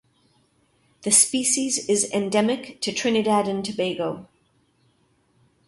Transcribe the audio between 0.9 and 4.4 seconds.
The species is endemic to Trinidad and Tobago.